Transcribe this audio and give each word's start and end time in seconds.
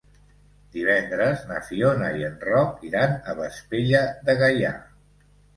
Divendres 0.77 1.43
na 1.51 1.59
Fiona 1.67 2.09
i 2.21 2.25
en 2.29 2.41
Roc 2.47 2.81
iran 2.89 3.13
a 3.35 3.39
Vespella 3.43 4.03
de 4.31 4.37
Gaià. 4.41 4.77